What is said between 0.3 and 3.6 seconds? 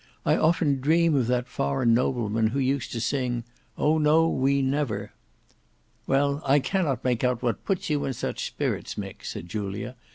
often dream of that foreign nobleman who used to sing,